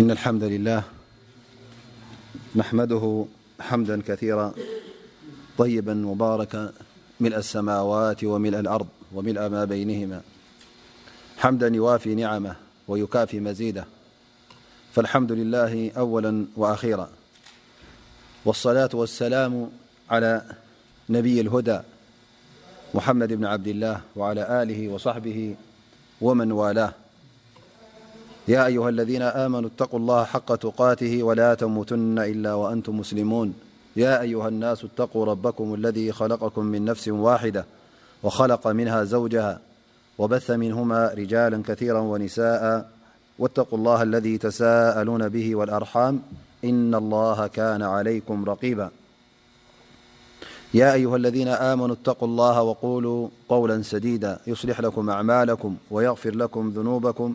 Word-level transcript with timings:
إن 0.00 0.10
الحمد 0.10 0.44
لله 0.44 0.82
نحمده 2.56 3.24
حمدا 3.60 4.02
كثيرا 4.08 4.52
طيبا 5.58 5.94
مبارك 5.94 6.72
ملأ 7.20 7.38
السماوات 7.38 8.24
وملأ 8.24 8.60
الأرض 8.60 8.86
ومل 9.12 9.46
ما 9.46 9.64
بينهما 9.64 10.20
حمدا 11.38 11.68
يوافي 11.68 12.14
نعمه 12.14 12.56
ويكافي 12.88 13.40
مزيده 13.40 13.84
فالحمد 14.94 15.32
لله 15.32 15.92
أولا 15.96 16.46
وأخيرا 16.56 17.08
والةوالسل 18.44 19.66
على 20.10 20.42
نبي 21.10 21.40
الهدى 21.40 21.80
ممدبن 22.94 23.44
عبدالله 23.44 24.00
وعلى 24.16 24.64
له 24.68 24.88
وصحبه 24.94 25.54
ومن 26.20 26.52
والاه 26.52 26.92
يا 28.48 28.66
أيها 28.66 28.88
الذين 28.88 29.22
آمنوا 29.22 29.70
اتقوا 29.76 29.98
الله 29.98 30.24
حق 30.24 30.52
قاته 30.52 31.22
ولا 31.22 31.54
تموتن 31.54 32.18
إلا 32.18 32.54
وأنتم 32.54 32.96
مسلمون 32.98 33.54
يا 33.96 34.20
أيها 34.20 34.48
الناس 34.48 34.84
اتقوا 34.84 35.24
ربكم 35.26 35.74
الذي 35.74 36.12
خلقكم 36.12 36.64
من 36.64 36.84
نفس 36.84 37.08
واحدة 37.08 37.64
وخلق 38.22 38.66
منها 38.66 39.04
زوجها 39.04 39.60
وبث 40.18 40.50
منهما 40.50 41.08
رجالا 41.14 41.62
كثيرا 41.68 41.98
ونساءا 42.00 42.86
واتقوا 43.38 43.78
الله 43.78 44.02
الذي 44.02 44.38
تساءلون 44.38 45.28
به 45.28 45.56
والأرحام 45.56 46.22
إن 46.64 46.94
الله 46.94 47.46
كان 47.46 47.82
عليكم 47.82 48.44
رقيبا 48.44 48.90
يا 50.74 50.92
أيها 50.92 51.16
الذين 51.16 51.48
آمنوا 51.48 51.94
اتقوا 51.94 52.28
الله 52.28 52.62
وقولوا 52.62 53.28
قولا 53.48 53.82
سديدا 53.82 54.38
يصلح 54.46 54.80
لكم 54.80 55.10
أعمالكم 55.10 55.76
ويغفر 55.90 56.34
لكم 56.34 56.68
ذنوبكم 56.70 57.34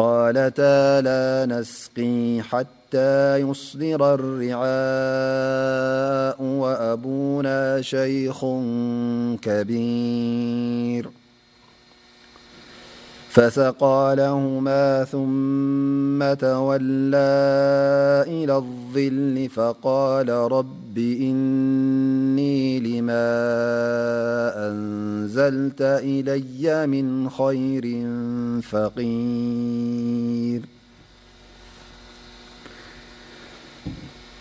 قالتى 0.00 1.00
لا 1.02 1.46
نسقي 1.50 2.40
حتى 2.50 3.36
يصدر 3.36 4.14
الرعاء 4.20 6.42
وأبونا 6.42 7.82
شيخ 7.82 8.40
كبير 9.42 11.08
فسقى 13.30 14.14
لهما 14.18 15.04
ثم 15.04 16.34
تولى 16.48 17.44
إلى 18.26 18.56
الظل 18.56 19.48
فقال 19.54 20.28
رب 20.28 20.98
إني 20.98 22.80
لما 22.80 23.30
أنزلت 24.70 25.82
إلي 25.82 26.86
من 26.86 27.30
خير 27.30 27.84
فقير 28.62 30.79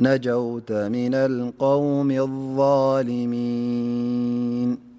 نجوت 0.00 0.72
من 0.72 1.14
القوم 1.14 2.10
الظالمين 2.10 4.90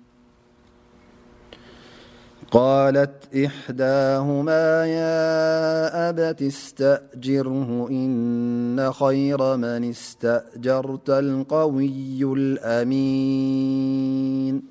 قالت 2.51 3.35
إحداهما 3.45 4.85
يا 4.85 6.09
أبت 6.09 6.41
استأجره 6.41 7.87
إن 7.89 8.91
خير 8.91 9.57
من 9.57 9.89
استأجرت 9.89 11.09
القوي 11.09 12.23
الأمين 12.37 14.70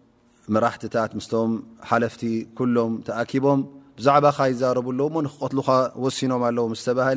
መራትታት 0.55 1.11
ምስቶም 1.17 1.49
ሓለፍቲ 1.89 2.21
ሎም 2.75 2.91
ተኣኪቦም 3.07 3.59
ብዛዕባ 3.97 4.25
ይዛረብሎዎ 4.51 5.07
ክቀትሉካ 5.33 5.69
ወሲኖም 6.03 6.41
ኣለዎ 6.49 6.65
ዝተሃ 6.83 7.07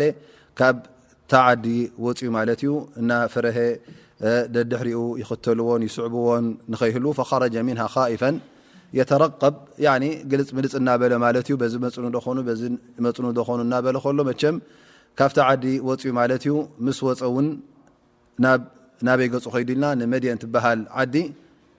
ካብታ 0.59 1.33
ዓዲ 1.49 1.67
ወፅኡ 2.05 2.27
ማለት 2.39 2.61
እዩ 2.65 2.71
እና 3.01 3.11
ፍረሀ 3.33 3.59
ደድሕሪኡ 4.55 4.99
ይክተልዎን 5.21 5.83
ይስዕብዎን 5.89 6.45
ንከይህ 6.73 6.97
ፈኻረጀ 7.19 7.55
ሚንሃ 7.69 7.85
ካኢፈን 7.95 8.37
የተረቀብ 8.99 9.55
ግልፅ 10.33 10.49
ምልፅ 10.57 10.73
እናበ 10.81 11.03
ማ 11.25 11.31
ዚ 11.47 11.57
ፅ 11.63 13.21
ኾኑ 13.47 13.59
እናበ 13.67 13.87
ሎ 14.19 14.21
መቸም 14.31 14.57
ካብታ 15.21 15.39
ዓዲ 15.49 15.65
ወፅኡ 15.89 16.11
ማ 16.19 16.27
ዩ 16.51 16.55
ምስ 16.87 16.99
ወፀ 17.07 17.21
ውን 17.37 17.49
ናበይ 19.07 19.29
ገፁ 19.33 19.45
ከይዱ 19.55 19.69
ኢልና 19.75 19.87
ንመድን 20.01 20.39
ትበሃል 20.43 20.81
ዓዲ 21.01 21.15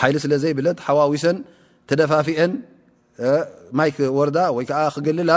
ሓይሊ 0.00 0.16
ስለ 0.24 0.32
ዘይብለት 0.42 0.78
ሓዋዊሰን 0.86 1.36
ተደፋፊአን 1.90 2.52
ማይ 3.78 3.90
ክወርዳ 3.96 4.38
ወይ 4.56 4.64
ክግልላ 4.96 5.32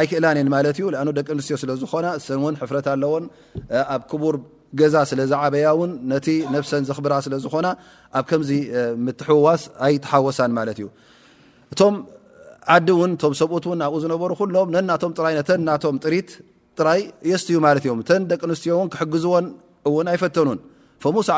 ኣይክእላንን 0.00 0.48
ማለት 0.54 0.76
ዩ 0.82 0.84
ኣ 1.02 1.04
ደቂ 1.18 1.26
ኣንስትዮ 1.34 1.56
ስለዝኮና 1.62 2.06
ሰን 2.26 2.54
ሕፍረት 2.60 2.86
ኣለዎን 2.94 3.24
ኣብ 3.94 4.02
ክቡር 4.10 4.36
ገዛ 4.80 4.96
ስለ 5.10 5.20
ዝዓበያ 5.30 5.66
ን 5.88 5.90
ነቲ 6.12 6.28
ነብሰን 6.54 6.84
ዘክብራ 6.88 7.14
ስለዝኮና 7.26 7.66
ኣብ 8.18 8.24
ከምዚ 8.30 8.50
ምትሕዋስ 9.06 9.62
ኣይተሓወሳን 9.86 10.52
ማት 10.58 10.70
እዩ 10.74 10.86
እቶም 11.74 11.94
ዓዲ 12.76 12.88
ውን 13.00 13.12
ም 13.30 13.34
ሰብት 13.42 13.64
ናብኡ 13.82 13.98
ዝነበሩ 14.04 14.30
ሎም 14.56 14.68
ነናቶም 14.76 15.12
ጥይ 15.18 15.36
ተ 15.48 15.58
ናቶም 15.68 15.96
ጥሪት 16.04 16.30
ጥራይ 16.78 17.00
የስት 17.30 17.48
ዩ 17.54 17.58
ማእዮምተ 17.66 18.10
ደቂ 18.30 18.40
ኣንስትዮን 18.48 18.88
ክሕግዝዎን 18.94 19.46
እውን 19.88 20.06
ኣይፈተኑን 20.12 20.58
ዚ 21.04 21.30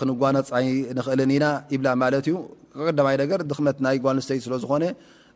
ክጓናፃይ 0.00 0.66
ንክእልን 0.98 1.30
ኢና 1.34 1.44
ይብላ 1.72 1.88
ማለት 2.02 2.24
እዩ 2.30 2.36
ቀማይ 2.98 3.16
ነገር 3.22 3.40
ድመት 3.50 3.78
ናይ 3.84 3.96
ጓንስተይ 4.04 4.38
ስለዝኮነ 4.46 4.84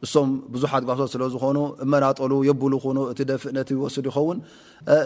እሶም 0.04 0.28
ብዙሓት 0.54 0.82
ጓሶት 0.88 1.10
ስለዝኾኑ 1.14 1.58
እመናጠሉ 1.84 2.32
የብሉ 2.48 2.72
እ 3.12 3.24
ደፍእነ 3.30 3.58
ወስ 3.84 3.96
ይኸውን 4.08 4.38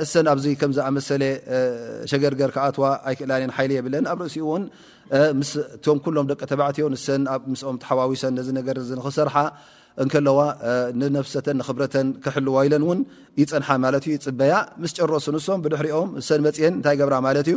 እሰ 0.05 0.13
ኣብዚ 0.33 0.47
ከምዝኣሰለ 0.61 1.23
ሸገርገር 2.11 2.51
ክኣትዋ 2.55 2.85
ኣይክእላን 3.11 3.53
ሊ 3.69 3.71
የብለን 3.79 4.07
ኣብ 4.13 4.19
ርእሲኡቶም 4.25 6.01
ሎም 6.17 6.27
ደቂተባዕዮ 6.33 6.87
ኦም 7.71 7.77
ተሓዋዊሰን 7.85 8.37
ክሰርሓ 9.07 9.37
እለዋ 10.05 10.41
ንተን 11.01 11.61
ክተ 11.69 11.97
ክሕልወለን 12.27 12.85
ይፅንሓ 13.43 13.69
ማ 13.85 13.89
ይፅበያ 14.17 14.55
ምስ 14.83 14.93
ጨሮስንሶም 14.99 15.63
ብድሕሪኦም 15.65 16.11
ሰን 16.29 16.43
መፅን 16.49 16.75
እንታይ 16.81 16.97
ገብራ 17.01 17.15
ማለት 17.27 17.49
እዩ 17.53 17.57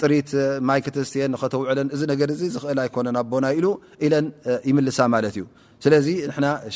ጥሪት 0.00 0.28
ማይ 0.68 0.80
ተትን 0.86 1.32
ተውዕለን 1.54 1.88
እዚ 1.94 2.02
ገ 2.20 2.22
ዝእ 2.40 2.56
ኣኮነን 2.84 3.16
ኣቦና 3.20 3.44
ኢሉ 3.58 3.66
ኢለን 4.06 4.26
ይምልሳ 4.68 4.98
ማእዩ 5.12 5.38
ስለዚ 5.84 6.06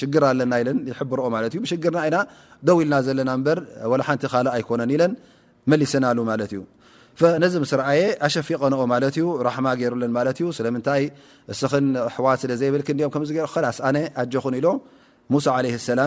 ሽግር 0.01 0.23
ኣለና 0.31 0.53
ይሮኦ 0.63 1.27
ሽርና 1.71 1.99
ይና 2.09 2.17
ደው 2.69 2.77
ኢልና 2.83 2.95
ዘለና 3.07 3.31
በ 3.47 3.53
ሓንቲ 4.09 4.23
ካ 4.33 4.43
ኣይኮነን 4.57 4.93
ለን 5.03 5.13
መሊስናሉ 5.71 6.19
ማእዩ 6.31 6.59
ነዚ 7.43 7.53
ምስረኣየ 7.65 8.01
ኣሸፊቀንኦ 8.27 8.81
ማ 8.93 8.95
እዩ 9.11 9.27
ራሕማ 9.47 9.67
ገይሩ 9.81 9.93
ማዩ 10.17 10.49
ስለምይ 10.59 11.05
እስን 11.53 11.87
ኣሕዋት 12.09 12.39
ስለዘብል 12.45 12.83
ምላስ 13.19 13.79
ኣጀኹን 14.23 14.55
ኢሎ 14.61 14.69
ሙሳ 15.35 15.47
ላ 15.67 16.07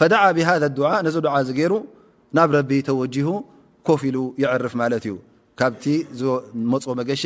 فدع 0.00 0.20
ብሃذ 0.36 0.62
ነዚ 1.06 1.16
ሩ 1.72 1.74
ናብ 2.36 2.48
ረቢ 2.58 2.72
ተه 2.88 3.26
ኮፍ 3.88 4.00
ሉ 4.14 4.16
ይርፍ 4.42 4.74
ዩ 5.10 5.14
ካ 5.58 5.70
መገሻ 7.00 7.22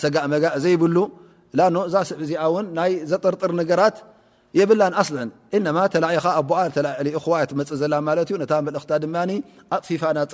ሰጋ 0.02 0.16
ጋ 0.42 0.46
ዘይብ 0.66 0.82
እዛ 1.88 1.96
ስዕዚ 2.10 2.32
ናይ 2.78 2.92
ዘርጥር 3.10 3.50
ራት 3.80 3.96
የ 4.58 4.64
ኣ 4.98 5.02
ፅ 5.08 5.12
ፊ 9.86 9.96
ፅያ 10.00 10.32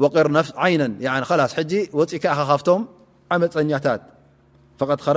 ፀ 0.00 0.02
ፀር 5.04 5.16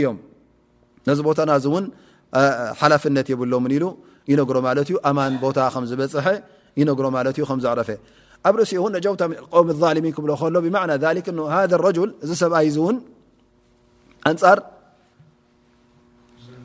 እ 14.25 14.27
ብ 14.39 14.41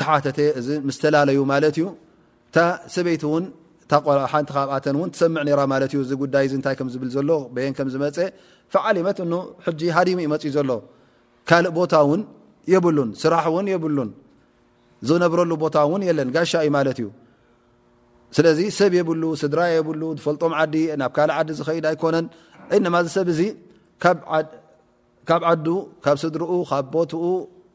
ተሓተተ 0.00 0.38
እዚ 0.60 0.68
ምስተላለዩ 0.88 1.38
ማለት 1.52 1.74
እዩ 1.78 1.84
ታ 2.54 2.56
ሰበይቲ 2.94 3.22
ን 3.42 3.44
ሓንቲ 4.32 4.50
ካብኣተን 4.56 4.96
ሰምዕ 5.20 5.42
ማዩ 5.72 5.94
ዚ 6.10 6.12
ጉዳይ 6.22 6.46
ታይ 6.66 6.74
ዝብል 6.94 7.10
ዘሎ 7.16 7.30
የን 7.64 7.72
ከም 7.78 7.88
ዝመፀ 7.94 8.16
ፈዓሊመት 8.72 9.18
ጂ 9.80 9.82
ሃዲሙ 9.96 10.18
ይመፅእ 10.26 10.52
ዘሎ 10.56 10.70
ካልእ 11.48 11.70
ቦታ 11.78 11.94
ውን 12.10 12.22
የብሉን 12.72 13.10
ስራሕ 13.22 13.44
እውን 13.52 13.66
የብሉን 13.72 14.10
ዝነብረሉ 15.08 15.50
ቦታውን 15.64 16.02
የለን 16.08 16.28
ጋሻ 16.36 16.52
እዩ 16.66 16.70
ማለት 16.76 16.98
እዩ 17.02 17.08
ስለዚ 18.36 18.60
ሰብ 18.78 18.92
የብሉ 18.98 19.24
ስድራ 19.42 19.60
የብሉ 19.74 20.02
ዝፈልጦም 20.18 20.52
ዓዲ 20.60 20.74
ናብ 21.00 21.10
ካልእ 21.16 21.34
ዓዲ 21.40 21.48
ዝከድ 21.58 21.84
ኣይኮነን 21.90 22.26
እማ 22.76 22.94
ሰብ 23.16 23.28
እዚ 23.34 23.40
ካብ 24.04 24.18
ዓ 24.36 25.58
ካብ 26.04 26.16
ስድሪኡ 26.22 26.52
ካብ 26.70 26.86
ቦትኡ 26.94 27.22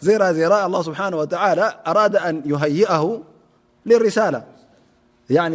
زرزرءالله 0.00 0.82
سبحانه 0.82 1.16
وتعالى 1.16 1.80
أراد 1.86 2.16
أن 2.16 2.42
يهيئه 2.46 3.22
للرسالةيعن 3.86 5.54